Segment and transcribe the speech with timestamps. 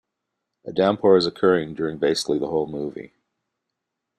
[0.65, 3.13] A downpour is occurring during basically the whole movie.